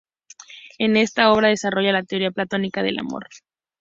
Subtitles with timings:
[0.79, 3.27] En esta obra desarrolla la teoría platónica del amor.